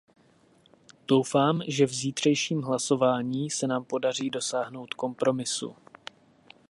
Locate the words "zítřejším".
1.93-2.61